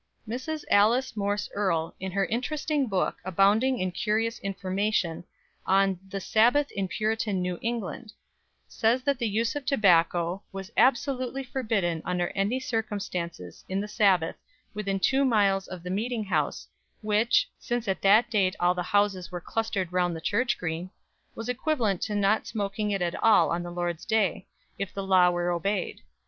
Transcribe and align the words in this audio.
Mrs. 0.27 0.63
Alice 0.71 1.15
Morse 1.15 1.47
Earle, 1.53 1.93
in 1.99 2.11
her 2.13 2.25
interesting 2.25 2.87
book, 2.87 3.17
abounding 3.23 3.77
in 3.77 3.91
curious 3.91 4.39
information, 4.39 5.23
on 5.67 5.99
"The 6.09 6.19
Sabbath 6.19 6.71
in 6.71 6.87
Puritan 6.87 7.39
New 7.39 7.59
England," 7.61 8.11
says 8.67 9.03
that 9.03 9.19
the 9.19 9.29
use 9.29 9.55
of 9.55 9.63
tobacco 9.63 10.41
"was 10.51 10.71
absolutely 10.75 11.43
forbidden 11.43 12.01
under 12.03 12.29
any 12.29 12.59
circumstances 12.59 13.63
on 13.69 13.79
the 13.79 13.87
Sabbath 13.87 14.37
within 14.73 14.99
two 14.99 15.23
miles 15.23 15.67
of 15.67 15.83
the 15.83 15.91
meeting 15.91 16.23
house, 16.23 16.67
which 17.03 17.47
(since 17.59 17.87
at 17.87 18.01
that 18.01 18.31
date 18.31 18.55
all 18.59 18.73
the 18.73 18.81
houses 18.81 19.31
were 19.31 19.39
clustered 19.39 19.93
round 19.93 20.15
the 20.15 20.19
church 20.19 20.57
green) 20.57 20.89
was 21.35 21.47
equivalent 21.47 22.01
to 22.01 22.15
not 22.15 22.47
smoking 22.47 22.89
it 22.89 23.03
at 23.03 23.21
all 23.21 23.51
on 23.51 23.61
the 23.61 23.69
Lord's 23.69 24.05
Day, 24.05 24.47
if 24.79 24.91
the 24.91 25.03
law 25.05 25.29
were 25.29 25.51
obeyed. 25.51 26.01